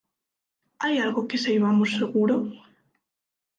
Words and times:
Hai 0.83 0.95
algo 1.05 1.27
que 1.29 1.41
saibamos 1.43 1.89
seguro? 1.99 2.35